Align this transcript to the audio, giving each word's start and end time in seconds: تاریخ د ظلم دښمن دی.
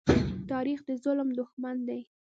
تاریخ 0.51 0.79
د 0.87 0.89
ظلم 1.03 1.29
دښمن 1.39 1.77
دی. 1.87 2.01